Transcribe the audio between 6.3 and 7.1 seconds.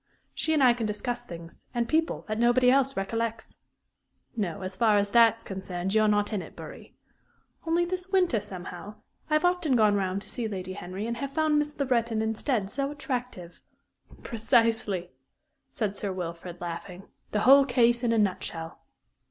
in it, Bury.